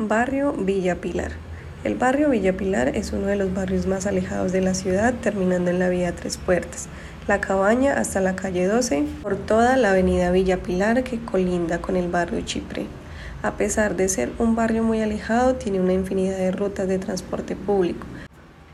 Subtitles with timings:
[0.00, 1.32] Barrio Villa Pilar.
[1.82, 5.72] El barrio Villa Pilar es uno de los barrios más alejados de la ciudad, terminando
[5.72, 6.86] en la vía Tres Puertas,
[7.26, 11.96] la cabaña hasta la calle 12, por toda la avenida Villa Pilar que colinda con
[11.96, 12.86] el barrio Chipre.
[13.42, 17.56] A pesar de ser un barrio muy alejado, tiene una infinidad de rutas de transporte
[17.56, 18.06] público,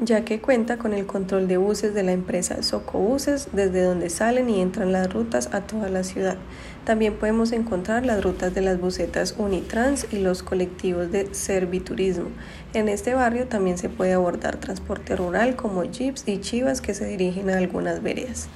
[0.04, 4.50] ya que cuenta con el control de buses de la empresa Socobuses, desde donde salen
[4.50, 6.36] y entran las rutas a toda la ciudad.
[6.84, 12.28] También podemos encontrar las rutas de las busetas Unitrans y los colectivos de Serviturismo.
[12.74, 17.06] En este barrio también se puede abordar transporte rural como jeeps y chivas que se
[17.06, 18.48] dirigen a algunas veredas.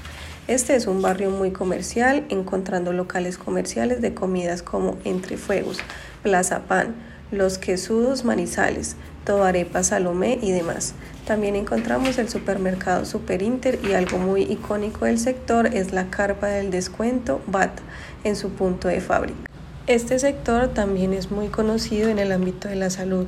[0.49, 5.79] Este es un barrio muy comercial, encontrando locales comerciales de comidas como Entre Fuegos,
[6.23, 6.95] Plaza Pan,
[7.31, 8.97] Los Quesudos Manizales,
[9.27, 10.95] Tobarepa Salomé y demás.
[11.27, 16.47] También encontramos el supermercado Super Inter y algo muy icónico del sector es la carpa
[16.47, 17.81] del descuento BAT
[18.25, 19.51] en su punto de fábrica.
[19.87, 23.27] Este sector también es muy conocido en el ámbito de la salud,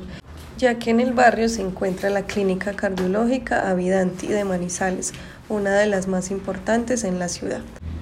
[0.57, 5.13] ya que en el barrio se encuentra la clínica cardiológica Avidanti de Manizales,
[5.47, 7.61] una de las más importantes en la ciudad.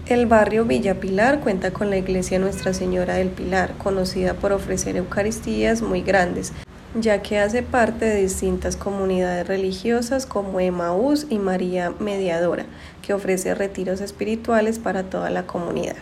[0.10, 4.98] El barrio Villa Pilar cuenta con la iglesia Nuestra Señora del Pilar, conocida por ofrecer
[4.98, 6.52] eucaristías muy grandes,
[7.00, 12.66] ya que hace parte de distintas comunidades religiosas como Emaús y María Mediadora,
[13.04, 15.98] que ofrece retiros espirituales para toda la comunidad.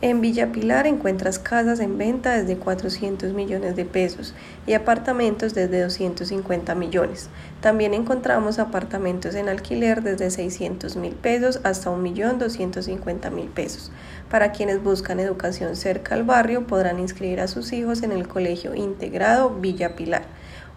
[0.00, 4.32] En Villa Pilar encuentras casas en venta desde 400 millones de pesos
[4.64, 7.28] y apartamentos desde 250 millones.
[7.60, 13.90] También encontramos apartamentos en alquiler desde 600 mil pesos hasta 1.250.000 pesos.
[14.30, 18.76] Para quienes buscan educación cerca al barrio podrán inscribir a sus hijos en el Colegio
[18.76, 20.22] Integrado Villa Pilar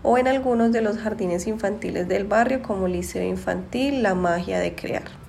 [0.02, 4.74] o en algunos de los jardines infantiles del barrio como Liceo Infantil La Magia de
[4.74, 5.21] Crear.